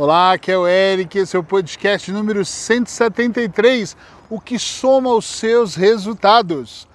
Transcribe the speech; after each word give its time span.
Olá, 0.00 0.34
aqui 0.34 0.52
é 0.52 0.56
o 0.56 0.64
Eric, 0.64 1.18
esse 1.18 1.34
é 1.34 1.40
o 1.40 1.42
podcast 1.42 2.12
número 2.12 2.44
173, 2.44 3.96
o 4.30 4.40
que 4.40 4.56
soma 4.56 5.12
os 5.12 5.24
seus 5.24 5.74
resultados. 5.74 6.86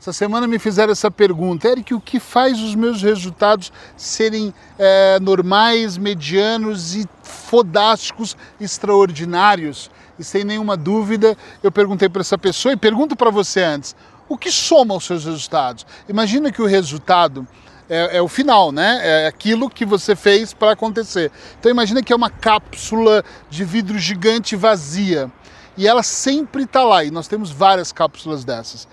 Essa 0.00 0.12
semana 0.12 0.46
me 0.46 0.60
fizeram 0.60 0.92
essa 0.92 1.10
pergunta, 1.10 1.66
Eric, 1.66 1.92
o 1.92 2.00
que 2.00 2.20
faz 2.20 2.62
os 2.62 2.76
meus 2.76 3.02
resultados 3.02 3.72
serem 3.96 4.54
é, 4.78 5.18
normais, 5.18 5.98
medianos 5.98 6.94
e 6.94 7.04
fodásticos, 7.24 8.36
extraordinários? 8.60 9.90
E 10.20 10.22
sem 10.22 10.44
nenhuma 10.44 10.76
dúvida, 10.76 11.36
eu 11.64 11.72
perguntei 11.72 12.08
para 12.08 12.20
essa 12.20 12.38
pessoa 12.38 12.72
e 12.72 12.76
pergunto 12.76 13.16
para 13.16 13.32
você 13.32 13.60
antes, 13.60 13.96
o 14.28 14.38
que 14.38 14.52
soma 14.52 14.94
os 14.94 15.04
seus 15.04 15.24
resultados? 15.24 15.84
Imagina 16.08 16.52
que 16.52 16.62
o 16.62 16.66
resultado 16.66 17.44
é, 17.88 18.18
é, 18.18 18.22
o 18.22 18.28
final, 18.28 18.70
né? 18.70 19.00
É 19.02 19.26
aquilo 19.26 19.70
que 19.70 19.84
você 19.84 20.14
fez 20.14 20.52
para 20.52 20.72
acontecer. 20.72 21.30
Então 21.58 21.70
imagina 21.70 22.02
que 22.02 22.12
é 22.12 22.16
uma 22.16 22.30
cápsula 22.30 23.24
de 23.48 23.64
vidro 23.64 23.98
gigante 23.98 24.54
vazia 24.56 25.30
e 25.76 25.86
ela 25.86 26.02
sempre 26.02 26.64
está 26.64 26.82
lá 26.82 27.04
e 27.04 27.10
nós 27.10 27.28
temos 27.28 27.50
várias 27.50 27.92
cápsulas 27.92 28.44
dessas. 28.44 28.88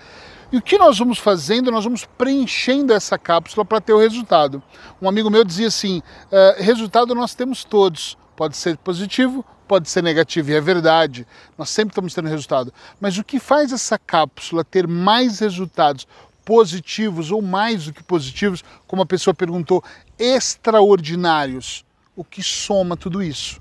E 0.52 0.56
o 0.56 0.62
que 0.62 0.78
nós 0.78 0.98
vamos 0.98 1.18
fazendo? 1.18 1.72
Nós 1.72 1.84
vamos 1.84 2.04
preenchendo 2.16 2.92
essa 2.92 3.18
cápsula 3.18 3.64
para 3.64 3.80
ter 3.80 3.92
o 3.92 3.98
resultado. 3.98 4.62
Um 5.02 5.08
amigo 5.08 5.28
meu 5.28 5.44
dizia 5.44 5.66
assim: 5.66 5.98
uh, 5.98 6.62
resultado 6.62 7.14
nós 7.14 7.34
temos 7.34 7.64
todos. 7.64 8.16
Pode 8.36 8.56
ser 8.56 8.76
positivo, 8.76 9.44
pode 9.66 9.88
ser 9.88 10.02
negativo, 10.02 10.50
e 10.50 10.54
é 10.54 10.60
verdade. 10.60 11.26
Nós 11.58 11.70
sempre 11.70 11.92
estamos 11.92 12.14
tendo 12.14 12.28
resultado. 12.28 12.72
Mas 13.00 13.18
o 13.18 13.24
que 13.24 13.40
faz 13.40 13.72
essa 13.72 13.98
cápsula 13.98 14.62
ter 14.62 14.86
mais 14.86 15.40
resultados 15.40 16.06
positivos 16.46 17.32
ou 17.32 17.42
mais 17.42 17.86
do 17.86 17.92
que 17.92 18.04
positivos, 18.04 18.62
como 18.86 19.02
a 19.02 19.06
pessoa 19.06 19.34
perguntou, 19.34 19.82
extraordinários. 20.16 21.84
O 22.14 22.24
que 22.24 22.42
soma 22.42 22.96
tudo 22.96 23.20
isso? 23.20 23.60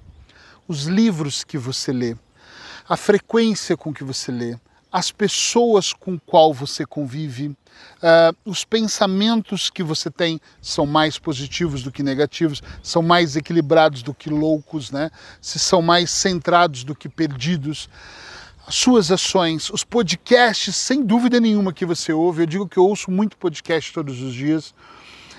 Os 0.68 0.86
livros 0.86 1.44
que 1.44 1.58
você 1.58 1.92
lê, 1.92 2.16
a 2.88 2.96
frequência 2.96 3.76
com 3.76 3.92
que 3.92 4.04
você 4.04 4.32
lê, 4.32 4.56
as 4.92 5.12
pessoas 5.12 5.92
com 5.92 6.18
qual 6.18 6.54
você 6.54 6.86
convive, 6.86 7.48
uh, 7.48 8.38
os 8.46 8.64
pensamentos 8.64 9.70
que 9.70 9.84
você 9.84 10.10
tem 10.10 10.40
são 10.62 10.86
mais 10.86 11.18
positivos 11.18 11.84
do 11.84 11.92
que 11.92 12.04
negativos, 12.04 12.62
são 12.82 13.02
mais 13.02 13.36
equilibrados 13.36 14.04
do 14.04 14.14
que 14.14 14.30
loucos, 14.30 14.92
né? 14.92 15.10
Se 15.42 15.60
são 15.60 15.82
mais 15.82 16.12
centrados 16.12 16.84
do 16.84 16.96
que 16.96 17.10
perdidos 17.10 17.90
as 18.68 18.76
suas 18.76 19.12
ações, 19.12 19.70
os 19.70 19.84
podcasts, 19.84 20.76
sem 20.76 21.04
dúvida 21.04 21.40
nenhuma 21.40 21.72
que 21.72 21.86
você 21.86 22.12
ouve. 22.12 22.42
Eu 22.42 22.48
digo 22.48 22.68
que 22.68 22.78
eu 22.78 22.86
ouço 22.86 23.12
muito 23.12 23.38
podcast 23.38 23.94
todos 23.94 24.22
os 24.22 24.34
dias. 24.34 24.74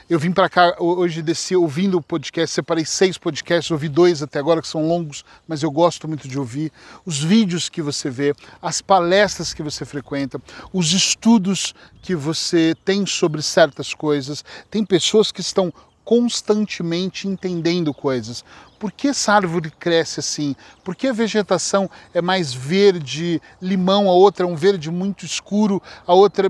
Eu 0.09 0.21
vim 0.21 0.31
para 0.31 0.49
cá 0.49 0.77
hoje 0.79 1.21
desci 1.21 1.57
ouvindo 1.57 1.99
o 1.99 2.03
podcast, 2.03 2.55
separei 2.55 2.85
seis 2.85 3.19
podcasts, 3.19 3.73
ouvi 3.73 3.89
dois 3.89 4.23
até 4.23 4.39
agora 4.39 4.63
que 4.63 4.69
são 4.69 4.87
longos, 4.87 5.25
mas 5.49 5.65
eu 5.65 5.71
gosto 5.73 6.07
muito 6.07 6.29
de 6.29 6.39
ouvir. 6.39 6.71
Os 7.05 7.19
vídeos 7.21 7.69
que 7.69 7.83
você 7.83 8.09
vê, 8.09 8.33
as 8.63 8.81
palestras 8.81 9.53
que 9.53 9.65
você 9.65 9.85
frequenta, 9.85 10.41
os 10.73 10.93
estudos 10.93 11.75
que 12.03 12.15
você 12.15 12.77
tem 12.85 13.05
sobre 13.05 13.43
certas 13.43 13.93
coisas. 13.93 14.45
Tem 14.71 14.85
pessoas 14.85 15.33
que 15.33 15.41
estão 15.41 15.73
constantemente 16.07 17.27
entendendo 17.27 17.93
coisas. 17.93 18.45
Por 18.79 18.93
que 18.93 19.09
essa 19.09 19.33
árvore 19.33 19.73
cresce 19.73 20.21
assim? 20.21 20.55
Por 20.85 20.95
que 20.95 21.09
a 21.09 21.13
vegetação 21.13 21.91
é 22.15 22.23
mais 22.23 22.55
verde, 22.55 23.43
limão, 23.61 24.09
a 24.09 24.13
outra 24.13 24.47
é 24.47 24.49
um 24.49 24.55
verde 24.55 24.89
muito 24.89 25.27
escuro, 25.27 25.83
a 26.07 26.15
outra 26.15 26.49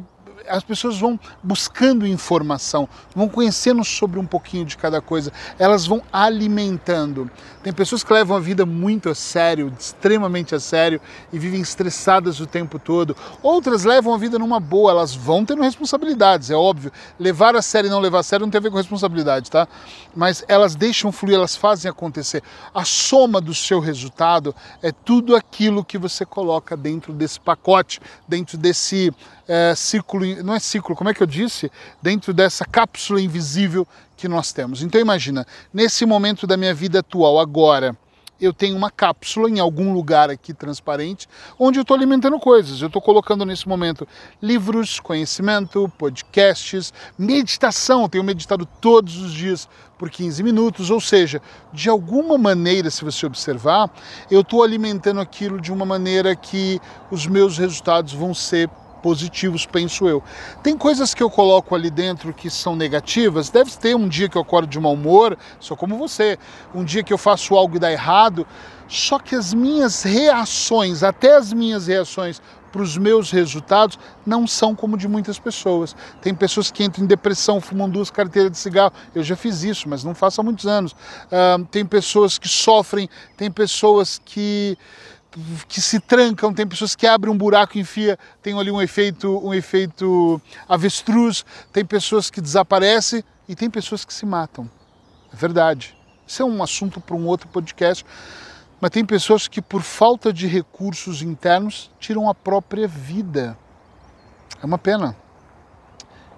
as 0.49 0.63
pessoas 0.63 0.99
vão 0.99 1.19
buscando 1.43 2.07
informação, 2.07 2.89
vão 3.15 3.29
conhecendo 3.29 3.85
sobre 3.85 4.19
um 4.19 4.27
pouquinho 4.27 4.65
de 4.65 4.77
cada 4.77 5.01
coisa, 5.01 5.33
elas 5.59 5.87
vão 5.87 6.03
alimentando. 6.13 7.31
Tem 7.63 7.73
pessoas 7.73 8.05
que 8.05 8.13
levam 8.13 8.37
a 8.37 8.41
vida 8.41 8.65
muito 8.65 9.09
a 9.09 9.15
sério, 9.15 9.73
extremamente 9.79 10.55
a 10.55 10.61
sério 10.61 11.01
e 11.33 11.39
vivem 11.39 11.61
estressadas 11.61 12.39
o 12.39 12.47
tempo 12.47 12.79
todo. 12.79 13.17
Outras 13.43 13.85
levam 13.85 14.15
a 14.15 14.19
vida 14.19 14.39
numa 14.39 14.61
boa, 14.61 14.93
elas 14.93 15.15
vão 15.15 15.45
tendo 15.45 15.63
responsabilidades, 15.63 16.51
é 16.51 16.55
óbvio. 16.55 16.93
Levar 17.19 17.57
a 17.57 17.63
sério 17.63 17.89
e 17.89 17.91
não 17.91 17.99
levar 17.99 18.21
a 18.21 18.23
sério 18.23 18.47
não 18.47 18.51
tem 18.51 18.59
a 18.59 18.63
ver 18.63 18.71
com 18.71 18.77
responsabilidade, 18.77 19.51
tá? 19.51 19.67
Mas 20.15 20.45
elas 20.47 20.77
deixam 20.77 21.11
fluir, 21.11 21.35
elas 21.35 21.57
fazem 21.57 21.91
acontecer. 21.91 22.43
A 22.73 22.85
soma 22.85 23.41
do 23.41 23.53
seu 23.53 23.81
resultado 23.81 24.55
é 24.81 24.93
tudo 24.93 25.35
aquilo 25.35 25.85
que 25.85 25.99
você 25.99 26.25
coloca 26.25 26.77
dentro 26.77 27.13
desse 27.13 27.41
pacote, 27.41 28.01
dentro 28.29 28.57
desse 28.57 29.13
é, 29.49 29.75
círculo, 29.75 30.25
não 30.43 30.55
é 30.55 30.59
círculo, 30.59 30.97
como 30.97 31.11
é 31.11 31.15
que 31.15 31.23
eu 31.23 31.27
disse? 31.27 31.71
Dentro 32.01 32.33
dessa 32.33 32.65
cápsula 32.65 33.21
invisível 33.21 33.87
que 34.17 34.29
nós 34.29 34.53
temos. 34.53 34.83
Então 34.83 35.01
imagina, 35.01 35.47
nesse 35.73 36.07
momento 36.07 36.47
da 36.47 36.57
minha 36.57 36.75
vida 36.75 37.01
atual, 37.01 37.39
agora, 37.39 37.97
eu 38.41 38.53
tenho 38.53 38.77
uma 38.77 38.91
cápsula 38.91 39.49
em 39.49 39.59
algum 39.59 39.93
lugar 39.93 40.31
aqui 40.31 40.53
transparente, 40.53 41.27
onde 41.59 41.79
eu 41.79 41.83
estou 41.83 41.97
alimentando 41.97 42.39
coisas. 42.39 42.81
Eu 42.81 42.89
estou 42.89 43.01
colocando 43.01 43.45
nesse 43.45 43.67
momento 43.67 44.07
livros, 44.43 45.01
conhecimento, 45.01 45.91
podcasts, 45.97 46.93
meditação. 47.19 48.03
Eu 48.03 48.09
tenho 48.09 48.25
meditado 48.25 48.67
todos 48.81 49.17
os 49.17 49.33
dias 49.33 49.69
por 49.99 50.11
15 50.11 50.43
minutos, 50.43 50.91
ou 50.91 51.01
seja, 51.01 51.41
de 51.73 51.89
alguma 51.89 52.37
maneira, 52.37 52.91
se 52.91 53.03
você 53.03 53.25
observar, 53.25 53.91
eu 54.31 54.43
estou 54.43 54.63
alimentando 54.63 55.21
aquilo 55.21 55.59
de 55.59 55.73
uma 55.73 55.87
maneira 55.87 56.37
que 56.37 56.79
os 57.11 57.27
meus 57.27 57.57
resultados 57.57 58.13
vão 58.13 58.35
ser 58.35 58.69
positivos, 59.03 59.67
penso 59.67 60.09
eu. 60.09 60.23
Tem 60.63 60.77
coisas 60.77 61.15
que 61.15 61.23
eu 61.23 61.31
coloco 61.31 61.75
ali 61.75 61.91
dentro 61.91 62.33
que 62.33 62.51
são 62.51 62.75
negativas, 62.75 63.51
deve 63.51 63.71
ter 63.73 63.95
um 63.95 64.09
dia 64.09 64.29
que 64.29 64.37
eu 64.37 64.43
acordo 64.43 64.69
de 64.69 64.79
mau 64.81 64.95
humor, 64.95 65.37
sou 65.61 65.77
como 65.77 65.97
você, 65.97 66.39
um 66.75 66.85
dia 66.85 67.03
que 67.03 67.13
eu 67.13 67.19
faço 67.19 67.55
algo 67.55 67.77
e 67.77 67.79
dá 67.79 67.93
errado, 67.93 68.47
só 68.89 69.19
que 69.19 69.35
as 69.35 69.53
minhas 69.53 70.03
reações, 70.03 71.03
até 71.03 71.37
as 71.37 71.53
minhas 71.53 71.87
reações 71.87 72.41
para 72.77 72.83
os 72.83 72.99
meus 72.99 73.31
resultados 73.31 73.99
não 74.27 74.47
são 74.47 74.75
como 74.75 74.99
de 74.99 75.09
muitas 75.09 75.39
pessoas. 75.39 75.97
Tem 76.21 76.35
pessoas 76.35 76.71
que 76.71 76.85
entram 76.85 77.05
em 77.05 77.07
depressão, 77.07 77.59
fumam 77.59 77.89
duas 77.89 78.11
carteiras 78.11 78.51
de 78.51 78.59
cigarro. 78.59 78.93
Eu 79.15 79.23
já 79.23 79.35
fiz 79.35 79.63
isso, 79.63 79.89
mas 79.89 80.05
não 80.05 80.15
faço 80.15 80.43
há 80.43 80.45
muitos 80.45 80.67
anos. 80.67 80.93
Uh, 80.93 81.65
tem 81.71 81.87
pessoas 81.87 82.37
que 82.37 82.49
sofrem, 82.49 83.09
tem 83.35 83.51
pessoas 83.51 84.21
que 84.23 84.77
que 85.69 85.81
se 85.81 86.01
trancam, 86.01 86.53
tem 86.53 86.67
pessoas 86.67 86.95
que 86.95 87.07
abrem 87.07 87.33
um 87.33 87.37
buraco 87.37 87.77
e 87.77 87.81
enfia, 87.81 88.19
tem 88.43 88.59
ali 88.59 88.71
um 88.71 88.81
efeito, 88.81 89.39
um 89.45 89.53
efeito 89.53 90.41
avestruz, 90.69 91.45
tem 91.73 91.85
pessoas 91.85 92.31
que 92.31 92.41
desaparecem 92.41 93.23
e 93.49 93.55
tem 93.55 93.69
pessoas 93.69 94.05
que 94.05 94.15
se 94.15 94.25
matam. 94.25 94.71
É 95.33 95.37
verdade. 95.37 95.97
Isso 96.27 96.43
é 96.43 96.45
um 96.45 96.63
assunto 96.63 97.01
para 97.01 97.15
um 97.15 97.27
outro 97.27 97.49
podcast. 97.49 98.05
Mas 98.81 98.91
tem 98.91 99.05
pessoas 99.05 99.49
que, 99.49 99.63
por 99.63 99.83
falta 99.83 100.33
de 100.33 100.47
recursos 100.47 101.23
internos, 101.23 101.91
tiram 101.99 102.29
a 102.29 102.35
própria 102.35 102.87
vida. 102.87 103.57
É 104.63 104.67
uma 104.67 104.79
pena. 104.79 105.17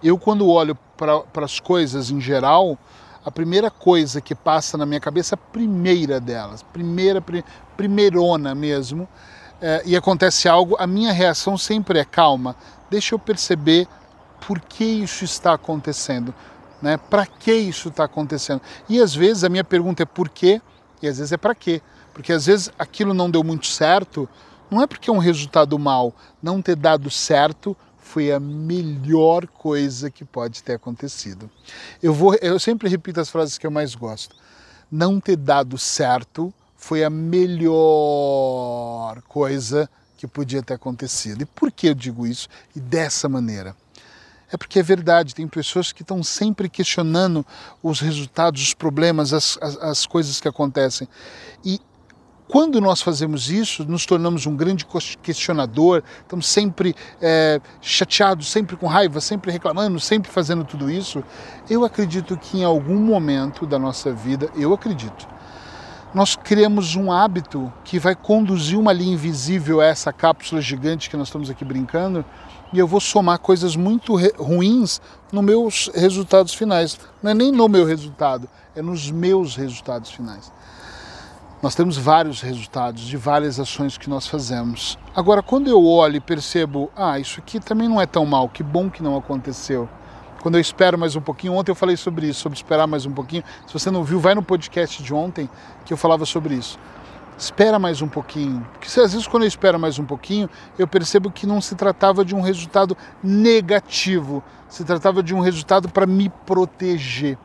Eu, 0.03 0.19
quando 0.19 0.47
olho 0.47 0.77
para 0.97 1.45
as 1.45 1.59
coisas 1.59 2.11
em 2.11 2.21
geral, 2.21 2.79
a 3.29 3.31
primeira 3.31 3.71
coisa 3.71 4.21
que 4.23 4.35
passa 4.35 4.79
na 4.79 4.87
minha 4.87 5.01
cabeça, 5.01 5.35
a 5.35 5.39
primeira 5.39 6.19
delas, 6.19 6.63
primeira, 6.63 7.23
primeirona 7.77 8.55
mesmo, 8.55 9.07
é, 9.61 9.83
e 9.85 9.95
acontece 9.95 10.49
algo, 10.49 10.77
a 10.79 10.87
minha 10.87 11.13
reação 11.13 11.59
sempre 11.59 11.99
é 11.99 12.05
calma, 12.05 12.57
deixa 12.91 13.15
eu 13.15 13.19
perceber 13.19 13.87
por 14.47 14.61
que 14.61 14.85
isso 14.85 15.25
está 15.25 15.53
acontecendo, 15.53 16.35
né? 16.81 16.97
para 16.97 17.27
que 17.27 17.53
isso 17.53 17.89
está 17.89 18.05
acontecendo. 18.05 18.63
E 18.89 19.01
às 19.01 19.15
vezes 19.15 19.45
a 19.45 19.49
minha 19.49 19.65
pergunta 19.65 20.05
é 20.05 20.07
por 20.07 20.31
quê, 20.31 20.63
e 21.03 21.07
às 21.07 21.19
vezes 21.19 21.33
é 21.33 21.37
para 21.37 21.55
quê. 21.55 21.83
Porque 22.15 22.33
às 22.33 22.47
vezes 22.47 22.71
aquilo 22.79 23.13
não 23.13 23.31
deu 23.31 23.45
muito 23.45 23.67
certo, 23.67 24.27
não 24.71 24.81
é 24.81 24.87
porque 24.87 25.11
é 25.11 25.13
um 25.13 25.19
resultado 25.19 25.79
mal, 25.79 26.15
não 26.43 26.63
ter 26.63 26.77
dado 26.77 27.11
certo 27.11 27.77
foi 28.09 28.33
a 28.33 28.41
melhor 28.41 29.47
coisa 29.47 30.11
que 30.11 30.25
pode 30.25 30.63
ter 30.63 30.73
acontecido. 30.73 31.51
Eu, 32.03 32.15
vou, 32.15 32.35
eu 32.37 32.59
sempre 32.59 32.89
repito 32.89 33.21
as 33.21 33.29
frases 33.29 33.59
que 33.59 33.67
eu 33.67 33.71
mais 33.71 33.95
gosto. 33.95 34.35
Não 34.91 35.21
ter 35.21 35.37
dado 35.37 35.77
certo 35.77 36.51
foi 36.75 37.05
a 37.05 37.11
melhor 37.11 37.71
coisa 39.29 39.91
que 40.17 40.27
podia 40.27 40.63
ter 40.63 40.73
acontecido. 40.73 41.43
E 41.43 41.45
por 41.45 41.71
que 41.71 41.89
eu 41.89 41.95
digo 41.95 42.27
isso 42.27 42.49
e 42.75 42.81
dessa 42.81 43.29
maneira? 43.29 43.77
É 44.51 44.57
porque 44.57 44.79
é 44.79 44.83
verdade, 44.83 45.35
tem 45.35 45.47
pessoas 45.47 45.93
que 45.93 46.01
estão 46.01 46.23
sempre 46.23 46.71
questionando 46.71 47.45
os 47.83 48.01
resultados, 48.01 48.63
os 48.63 48.73
problemas, 48.73 49.35
as, 49.35 49.59
as, 49.61 49.77
as 49.77 50.07
coisas 50.07 50.41
que 50.41 50.49
acontecem. 50.49 51.07
E 51.63 51.79
quando 52.49 52.81
nós 52.81 53.03
fazemos 53.03 53.51
isso, 53.51 53.85
nos 53.85 54.07
tornamos 54.07 54.47
um 54.47 54.57
grande 54.57 54.87
questionador, 55.23 56.03
estamos 56.23 56.49
sempre 56.49 56.97
é, 57.21 57.61
chateados, 57.81 58.51
sempre 58.51 58.75
com 58.75 58.87
raiva, 58.87 59.21
sempre 59.21 59.53
reclamando, 59.53 60.01
sempre 60.01 60.31
fazendo 60.31 60.65
tudo 60.65 60.91
isso. 60.91 61.23
Eu 61.69 61.85
acredito 61.85 62.39
que 62.39 62.61
em 62.61 62.65
algum 62.65 62.99
momento 62.99 63.67
da 63.67 63.79
nossa 63.79 64.13
vida, 64.13 64.51
eu 64.57 64.73
acredito, 64.73 65.29
nós 66.15 66.37
criamos 66.37 66.97
um 66.97 67.13
hábito 67.13 67.71
que 67.85 67.99
vai 67.99 68.17
conduzir 68.17 68.79
uma 68.79 68.95
linha 68.95 69.13
invisível 69.13 69.83
a 69.83 69.85
essa 69.85 70.11
cápsula 70.11 70.63
gigante 70.63 71.11
que 71.11 71.19
nós 71.19 71.29
estamos 71.29 71.51
aqui 71.51 71.67
brincando, 71.67 72.25
e 72.73 72.79
eu 72.79 72.87
vou 72.87 73.01
somar 73.01 73.39
coisas 73.39 73.77
muito 73.77 74.17
ruins 74.39 75.03
nos 75.31 75.45
meus 75.45 75.91
resultados 75.95 76.55
finais. 76.55 76.99
Não 77.23 77.31
é 77.31 77.35
nem 77.35 77.53
no 77.53 77.69
meu 77.69 77.85
resultado, 77.85 78.49
é 78.75 78.81
nos 78.81 79.11
meus 79.11 79.55
resultados 79.55 80.11
finais. 80.11 80.51
Nós 81.61 81.75
temos 81.75 81.97
vários 81.97 82.41
resultados 82.41 83.03
de 83.03 83.17
várias 83.17 83.59
ações 83.59 83.99
que 83.99 84.09
nós 84.09 84.29
fazemos. 84.29 84.97
Agora, 85.15 85.43
quando 85.43 85.69
eu 85.69 85.85
olho 85.85 86.17
e 86.17 86.21
percebo, 86.21 86.89
ah, 86.97 87.19
isso 87.19 87.41
aqui 87.41 87.59
também 87.59 87.89
não 87.89 88.01
é 88.01 88.07
tão 88.07 88.25
mal, 88.25 88.49
que 88.49 88.63
bom 88.63 88.89
que 88.89 89.03
não 89.03 89.17
aconteceu. 89.17 89.89
Quando 90.41 90.55
eu 90.55 90.61
espero 90.61 90.97
mais 90.97 91.17
um 91.17 91.21
pouquinho, 91.21 91.55
ontem 91.55 91.73
eu 91.73 91.75
falei 91.75 91.97
sobre 91.97 92.29
isso, 92.29 92.41
sobre 92.41 92.57
esperar 92.57 92.87
mais 92.87 93.07
um 93.07 93.11
pouquinho. 93.11 93.43
Se 93.67 93.73
você 93.73 93.91
não 93.91 94.05
viu, 94.05 94.21
vai 94.21 94.37
no 94.37 94.43
podcast 94.43 95.03
de 95.03 95.13
ontem 95.13 95.51
que 95.85 95.93
eu 95.93 95.97
falava 95.97 96.25
sobre 96.25 96.55
isso 96.55 96.79
espera 97.39 97.79
mais 97.79 98.03
um 98.03 98.09
pouquinho. 98.09 98.67
Porque 98.73 98.87
às 99.01 99.13
vezes 99.13 99.27
quando 99.27 99.45
eu 99.45 99.49
espero 99.49 99.79
mais 99.79 99.99
um 99.99 100.05
pouquinho, 100.05 100.51
eu 100.77 100.89
percebo 100.89 101.31
que 101.31 101.47
não 101.47 101.61
se 101.61 101.77
tratava 101.77 102.25
de 102.25 102.35
um 102.35 102.41
resultado 102.41 102.97
negativo, 103.23 104.43
se 104.69 104.85
tratava 104.85 105.23
de 105.23 105.35
um 105.35 105.41
resultado 105.41 105.89
para 105.89 106.05
me 106.05 106.29
proteger. 106.45 107.39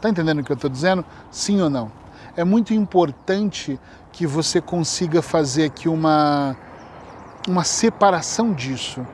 Tá 0.00 0.08
entendendo 0.08 0.40
o 0.40 0.44
que 0.44 0.50
eu 0.50 0.54
estou 0.54 0.70
dizendo? 0.70 1.04
Sim 1.30 1.60
ou 1.60 1.68
não? 1.68 1.92
É 2.36 2.44
muito 2.44 2.74
importante 2.74 3.80
que 4.12 4.26
você 4.26 4.60
consiga 4.60 5.22
fazer 5.22 5.64
aqui 5.64 5.88
uma, 5.88 6.54
uma 7.48 7.64
separação 7.64 8.52
disso 8.52 9.06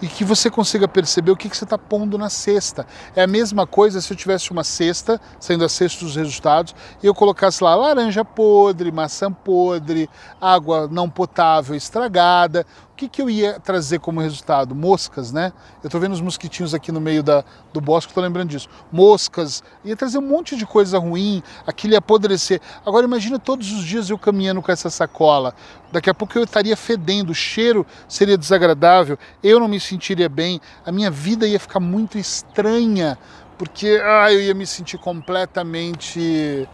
e 0.00 0.06
que 0.06 0.24
você 0.24 0.48
consiga 0.48 0.86
perceber 0.86 1.32
o 1.32 1.36
que, 1.36 1.48
que 1.48 1.56
você 1.56 1.64
está 1.64 1.76
pondo 1.76 2.16
na 2.16 2.30
cesta. 2.30 2.86
É 3.16 3.22
a 3.22 3.26
mesma 3.26 3.66
coisa 3.66 4.00
se 4.00 4.12
eu 4.12 4.16
tivesse 4.16 4.52
uma 4.52 4.62
cesta, 4.62 5.20
sendo 5.40 5.64
a 5.64 5.68
cesta 5.68 6.04
dos 6.04 6.14
resultados, 6.14 6.74
e 7.02 7.06
eu 7.06 7.14
colocasse 7.14 7.64
lá 7.64 7.74
laranja 7.74 8.24
podre, 8.24 8.92
maçã 8.92 9.32
podre, 9.32 10.08
água 10.40 10.88
não 10.88 11.10
potável 11.10 11.74
estragada 11.74 12.64
que, 12.98 13.08
que 13.08 13.22
eu 13.22 13.30
ia 13.30 13.60
trazer 13.60 14.00
como 14.00 14.20
resultado? 14.20 14.74
Moscas, 14.74 15.32
né? 15.32 15.52
Eu 15.82 15.86
estou 15.86 16.00
vendo 16.00 16.12
os 16.12 16.20
mosquitinhos 16.20 16.74
aqui 16.74 16.90
no 16.90 17.00
meio 17.00 17.22
da, 17.22 17.44
do 17.72 17.80
bosque, 17.80 18.10
estou 18.10 18.22
lembrando 18.22 18.50
disso. 18.50 18.68
Moscas, 18.90 19.62
ia 19.84 19.96
trazer 19.96 20.18
um 20.18 20.22
monte 20.22 20.56
de 20.56 20.66
coisa 20.66 20.98
ruim, 20.98 21.40
aquilo 21.64 21.92
ia 21.92 22.00
apodrecer. 22.00 22.60
Agora 22.84 23.06
imagina 23.06 23.38
todos 23.38 23.70
os 23.70 23.84
dias 23.84 24.10
eu 24.10 24.18
caminhando 24.18 24.60
com 24.60 24.72
essa 24.72 24.90
sacola. 24.90 25.54
Daqui 25.92 26.10
a 26.10 26.14
pouco 26.14 26.36
eu 26.36 26.42
estaria 26.42 26.76
fedendo, 26.76 27.30
o 27.30 27.34
cheiro 27.34 27.86
seria 28.08 28.36
desagradável, 28.36 29.16
eu 29.42 29.60
não 29.60 29.68
me 29.68 29.78
sentiria 29.78 30.28
bem, 30.28 30.60
a 30.84 30.90
minha 30.90 31.10
vida 31.10 31.46
ia 31.46 31.60
ficar 31.60 31.80
muito 31.80 32.18
estranha, 32.18 33.16
porque 33.56 34.00
ah, 34.04 34.32
eu 34.32 34.40
ia 34.40 34.54
me 34.54 34.66
sentir 34.66 34.98
completamente 34.98 36.68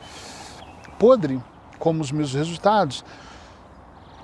podre, 0.98 1.40
como 1.78 2.00
os 2.00 2.10
meus 2.10 2.32
resultados. 2.32 3.04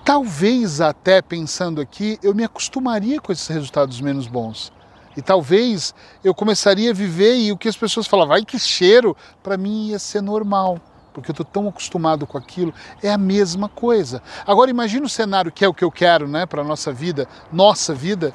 Talvez 0.05 0.81
até 0.81 1.21
pensando 1.21 1.81
aqui, 1.81 2.19
eu 2.23 2.35
me 2.35 2.43
acostumaria 2.43 3.21
com 3.21 3.33
esses 3.33 3.47
resultados 3.47 4.01
menos 4.01 4.27
bons. 4.27 4.73
E 5.17 5.23
talvez 5.23 5.95
eu 6.25 6.35
começaria 6.35 6.91
a 6.91 6.95
viver 6.95 7.37
e 7.37 7.53
o 7.53 7.57
que 7.57 7.69
as 7.69 7.77
pessoas 7.77 8.07
falavam, 8.07 8.31
vai 8.31 8.45
que 8.45 8.59
cheiro, 8.59 9.17
para 9.43 9.57
mim 9.57 9.89
ia 9.89 9.99
ser 9.99 10.23
normal, 10.23 10.81
porque 11.13 11.31
eu 11.31 11.33
estou 11.33 11.45
tão 11.45 11.69
acostumado 11.69 12.27
com 12.27 12.39
aquilo. 12.39 12.73
É 13.03 13.11
a 13.11 13.19
mesma 13.19 13.69
coisa. 13.69 14.23
Agora 14.47 14.71
imagine 14.71 15.05
o 15.05 15.09
cenário 15.09 15.53
que 15.53 15.65
é 15.65 15.69
o 15.69 15.75
que 15.75 15.85
eu 15.85 15.91
quero, 15.91 16.27
né, 16.29 16.47
para 16.47 16.65
nossa 16.65 16.93
vida, 16.93 17.29
nossa 17.53 17.93
vida 17.93 18.33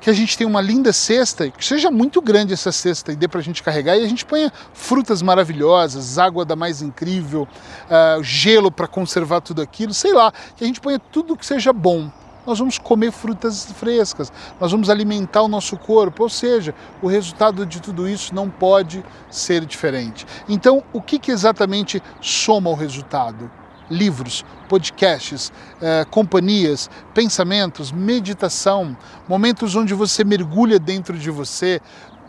que 0.00 0.10
a 0.10 0.12
gente 0.12 0.36
tenha 0.36 0.48
uma 0.48 0.60
linda 0.60 0.92
cesta, 0.92 1.50
que 1.50 1.64
seja 1.64 1.90
muito 1.90 2.20
grande 2.20 2.52
essa 2.52 2.72
cesta 2.72 3.12
e 3.12 3.16
dê 3.16 3.26
para 3.26 3.40
a 3.40 3.42
gente 3.42 3.62
carregar, 3.62 3.96
e 3.96 4.04
a 4.04 4.08
gente 4.08 4.24
ponha 4.24 4.52
frutas 4.72 5.22
maravilhosas, 5.22 6.18
água 6.18 6.44
da 6.44 6.54
mais 6.54 6.82
incrível, 6.82 7.42
uh, 7.42 8.22
gelo 8.22 8.70
para 8.70 8.86
conservar 8.86 9.40
tudo 9.40 9.62
aquilo, 9.62 9.92
sei 9.92 10.12
lá, 10.12 10.32
que 10.56 10.64
a 10.64 10.66
gente 10.66 10.80
ponha 10.80 10.98
tudo 10.98 11.36
que 11.36 11.46
seja 11.46 11.72
bom. 11.72 12.10
Nós 12.46 12.60
vamos 12.60 12.78
comer 12.78 13.10
frutas 13.10 13.66
frescas, 13.72 14.32
nós 14.60 14.70
vamos 14.70 14.88
alimentar 14.88 15.42
o 15.42 15.48
nosso 15.48 15.76
corpo, 15.76 16.22
ou 16.22 16.28
seja, 16.28 16.72
o 17.02 17.08
resultado 17.08 17.66
de 17.66 17.82
tudo 17.82 18.08
isso 18.08 18.32
não 18.32 18.48
pode 18.48 19.04
ser 19.28 19.64
diferente. 19.64 20.24
Então, 20.48 20.84
o 20.92 21.02
que, 21.02 21.18
que 21.18 21.32
exatamente 21.32 22.00
soma 22.20 22.70
o 22.70 22.74
resultado? 22.74 23.50
Livros, 23.90 24.44
podcasts, 24.68 25.52
eh, 25.80 26.04
companhias, 26.10 26.90
pensamentos, 27.14 27.92
meditação, 27.92 28.96
momentos 29.28 29.74
onde 29.76 29.94
você 29.94 30.24
mergulha 30.24 30.78
dentro 30.78 31.18
de 31.18 31.30
você, 31.30 31.80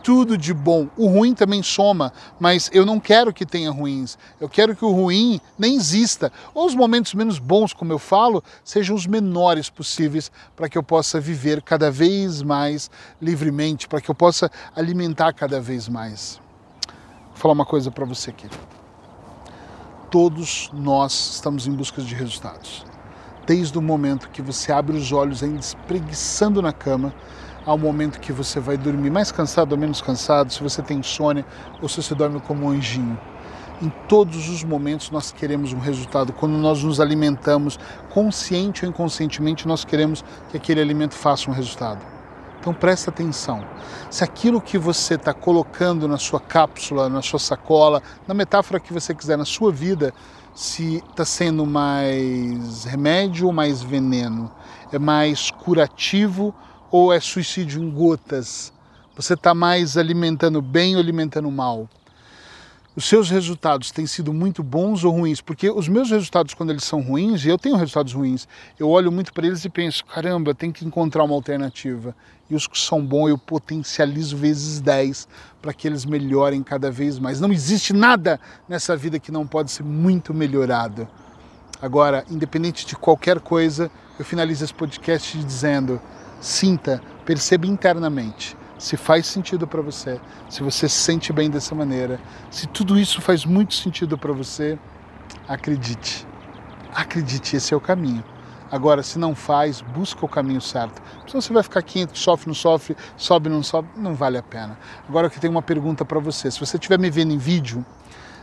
tudo 0.02 0.38
de 0.38 0.54
bom. 0.54 0.88
O 0.96 1.06
ruim 1.06 1.34
também 1.34 1.62
soma, 1.62 2.12
mas 2.38 2.70
eu 2.72 2.86
não 2.86 3.00
quero 3.00 3.32
que 3.32 3.44
tenha 3.44 3.70
ruins. 3.70 4.16
Eu 4.40 4.48
quero 4.48 4.74
que 4.74 4.84
o 4.84 4.90
ruim 4.90 5.40
nem 5.58 5.76
exista. 5.76 6.32
Ou 6.54 6.66
os 6.66 6.74
momentos 6.74 7.14
menos 7.14 7.38
bons, 7.38 7.72
como 7.72 7.92
eu 7.92 7.98
falo, 7.98 8.42
sejam 8.64 8.96
os 8.96 9.06
menores 9.06 9.68
possíveis 9.68 10.30
para 10.56 10.68
que 10.68 10.78
eu 10.78 10.82
possa 10.82 11.20
viver 11.20 11.62
cada 11.62 11.90
vez 11.90 12.42
mais 12.42 12.90
livremente, 13.20 13.88
para 13.88 14.00
que 14.00 14.10
eu 14.10 14.14
possa 14.14 14.50
alimentar 14.74 15.32
cada 15.32 15.60
vez 15.60 15.88
mais. 15.88 16.40
Vou 17.28 17.36
falar 17.36 17.54
uma 17.54 17.66
coisa 17.66 17.90
para 17.90 18.04
você 18.04 18.30
aqui 18.30 18.48
todos 20.10 20.70
nós 20.72 21.32
estamos 21.34 21.66
em 21.66 21.72
busca 21.72 22.00
de 22.00 22.14
resultados. 22.14 22.84
Desde 23.46 23.78
o 23.78 23.82
momento 23.82 24.30
que 24.30 24.42
você 24.42 24.72
abre 24.72 24.96
os 24.96 25.12
olhos 25.12 25.42
ainda 25.42 25.60
espreguiçando 25.60 26.62
na 26.62 26.72
cama, 26.72 27.14
ao 27.64 27.76
momento 27.76 28.20
que 28.20 28.32
você 28.32 28.58
vai 28.58 28.78
dormir 28.78 29.10
mais 29.10 29.30
cansado 29.30 29.72
ou 29.72 29.78
menos 29.78 30.00
cansado, 30.00 30.52
se 30.52 30.62
você 30.62 30.80
tem 30.80 30.98
insônia 30.98 31.44
ou 31.82 31.88
se 31.88 32.02
você 32.02 32.14
dorme 32.14 32.40
como 32.40 32.66
um 32.66 32.70
anjinho. 32.70 33.18
Em 33.82 33.90
todos 34.08 34.48
os 34.48 34.64
momentos 34.64 35.10
nós 35.10 35.30
queremos 35.30 35.72
um 35.72 35.78
resultado. 35.78 36.32
Quando 36.32 36.56
nós 36.56 36.82
nos 36.82 37.00
alimentamos, 37.00 37.78
consciente 38.10 38.84
ou 38.84 38.90
inconscientemente, 38.90 39.68
nós 39.68 39.84
queremos 39.84 40.24
que 40.50 40.56
aquele 40.56 40.80
alimento 40.80 41.14
faça 41.14 41.50
um 41.50 41.54
resultado. 41.54 42.17
Então 42.68 42.78
presta 42.78 43.08
atenção. 43.08 43.64
Se 44.10 44.22
aquilo 44.22 44.60
que 44.60 44.76
você 44.76 45.14
está 45.14 45.32
colocando 45.32 46.06
na 46.06 46.18
sua 46.18 46.38
cápsula, 46.38 47.08
na 47.08 47.22
sua 47.22 47.38
sacola, 47.38 48.02
na 48.26 48.34
metáfora 48.34 48.78
que 48.78 48.92
você 48.92 49.14
quiser, 49.14 49.38
na 49.38 49.46
sua 49.46 49.72
vida, 49.72 50.12
se 50.54 50.96
está 50.96 51.24
sendo 51.24 51.64
mais 51.64 52.84
remédio 52.84 53.46
ou 53.46 53.54
mais 53.54 53.82
veneno, 53.82 54.52
é 54.92 54.98
mais 54.98 55.50
curativo 55.50 56.54
ou 56.90 57.10
é 57.10 57.18
suicídio 57.20 57.82
em 57.82 57.90
gotas, 57.90 58.70
você 59.16 59.32
está 59.32 59.54
mais 59.54 59.96
alimentando 59.96 60.60
bem 60.60 60.94
ou 60.94 61.00
alimentando 61.00 61.50
mal 61.50 61.88
os 62.98 63.04
seus 63.04 63.30
resultados 63.30 63.92
têm 63.92 64.08
sido 64.08 64.34
muito 64.34 64.60
bons 64.60 65.04
ou 65.04 65.12
ruins? 65.12 65.40
Porque 65.40 65.70
os 65.70 65.86
meus 65.86 66.10
resultados, 66.10 66.52
quando 66.52 66.70
eles 66.70 66.82
são 66.82 67.00
ruins, 67.00 67.44
e 67.44 67.48
eu 67.48 67.56
tenho 67.56 67.76
resultados 67.76 68.12
ruins, 68.12 68.48
eu 68.76 68.88
olho 68.88 69.12
muito 69.12 69.32
para 69.32 69.46
eles 69.46 69.64
e 69.64 69.68
penso: 69.68 70.04
caramba, 70.04 70.52
tem 70.52 70.72
que 70.72 70.84
encontrar 70.84 71.22
uma 71.22 71.34
alternativa. 71.36 72.12
E 72.50 72.56
os 72.56 72.66
que 72.66 72.76
são 72.76 73.00
bons 73.00 73.28
eu 73.28 73.38
potencializo 73.38 74.36
vezes 74.36 74.80
10 74.80 75.28
para 75.62 75.72
que 75.72 75.86
eles 75.86 76.04
melhorem 76.04 76.60
cada 76.60 76.90
vez 76.90 77.20
mais. 77.20 77.40
Não 77.40 77.52
existe 77.52 77.92
nada 77.92 78.40
nessa 78.68 78.96
vida 78.96 79.20
que 79.20 79.30
não 79.30 79.46
pode 79.46 79.70
ser 79.70 79.84
muito 79.84 80.34
melhorado. 80.34 81.06
Agora, 81.80 82.24
independente 82.28 82.84
de 82.84 82.96
qualquer 82.96 83.38
coisa, 83.38 83.88
eu 84.18 84.24
finalizo 84.24 84.64
esse 84.64 84.74
podcast 84.74 85.38
dizendo: 85.38 86.02
sinta, 86.40 87.00
perceba 87.24 87.64
internamente 87.64 88.56
se 88.78 88.96
faz 88.96 89.26
sentido 89.26 89.66
para 89.66 89.82
você, 89.82 90.20
se 90.48 90.62
você 90.62 90.88
se 90.88 91.00
sente 91.00 91.32
bem 91.32 91.50
dessa 91.50 91.74
maneira, 91.74 92.20
se 92.50 92.66
tudo 92.68 92.98
isso 92.98 93.20
faz 93.20 93.44
muito 93.44 93.74
sentido 93.74 94.16
para 94.16 94.32
você, 94.32 94.78
acredite. 95.48 96.26
Acredite, 96.94 97.56
esse 97.56 97.74
é 97.74 97.76
o 97.76 97.80
caminho. 97.80 98.24
Agora, 98.70 99.02
se 99.02 99.18
não 99.18 99.34
faz, 99.34 99.80
busca 99.80 100.24
o 100.24 100.28
caminho 100.28 100.60
certo. 100.60 101.02
Senão 101.26 101.40
você 101.40 101.52
vai 101.52 101.62
ficar 101.62 101.82
quente, 101.82 102.18
sofre, 102.18 102.48
não 102.48 102.54
sofre, 102.54 102.96
sobe, 103.16 103.48
não 103.48 103.62
sobe, 103.62 103.88
não 103.96 104.14
vale 104.14 104.36
a 104.36 104.42
pena. 104.42 104.78
Agora 105.08 105.26
eu 105.26 105.30
tenho 105.30 105.50
uma 105.50 105.62
pergunta 105.62 106.04
para 106.04 106.18
você. 106.18 106.50
Se 106.50 106.60
você 106.60 106.76
estiver 106.76 106.98
me 106.98 107.10
vendo 107.10 107.32
em 107.32 107.38
vídeo, 107.38 107.84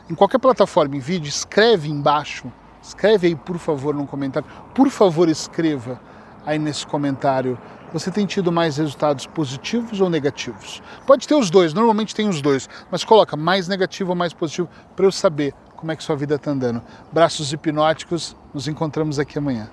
em 0.10 0.15
qualquer 0.15 0.39
plataforma 0.39 0.96
em 0.96 1.00
vídeo, 1.00 1.30
escreve 1.30 1.89
embaixo, 1.89 2.51
escreve 2.82 3.27
aí 3.27 3.36
por 3.36 3.58
favor 3.58 3.94
no 3.94 4.06
comentário, 4.08 4.48
por 4.74 4.89
favor 4.89 5.30
escreva 5.30 6.00
aí 6.46 6.58
nesse 6.58 6.86
comentário 6.86 7.58
você 7.94 8.12
tem 8.12 8.25
tido 8.25 8.51
mais 8.51 8.77
resultados 8.77 9.25
positivos 9.25 10.01
ou 10.01 10.10
negativos? 10.10 10.82
Pode 11.06 11.27
ter 11.27 11.36
os 11.36 11.50
dois, 11.50 11.74
normalmente 11.74 12.15
tem 12.15 12.27
os 12.27 12.42
dois, 12.42 12.70
mas 12.92 13.04
coloca 13.04 13.38
mais 13.38 13.68
negativo 13.68 14.12
ou 14.12 14.15
mais 14.15 14.34
positivo 14.34 14.70
para 14.96 15.06
eu 15.06 15.12
saber 15.12 15.54
como 15.75 15.92
é 15.92 15.96
que 15.96 16.04
sua 16.04 16.15
vida 16.15 16.36
está 16.36 16.51
andando. 16.51 16.82
Braços 17.12 17.54
hipnóticos, 17.54 18.36
nos 18.54 18.68
encontramos 18.68 19.20
aqui 19.20 19.38
amanhã. 19.38 19.70